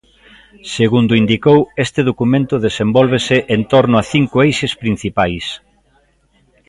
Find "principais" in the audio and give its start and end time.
4.81-5.45